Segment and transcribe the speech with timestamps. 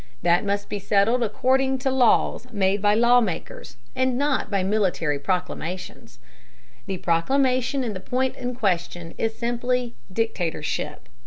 [0.23, 5.19] That must be settled according to laws made by law makers, and not by military
[5.19, 6.17] proclamations.
[6.87, 11.07] The proclamation in the point in question is simply 'dictatorship.'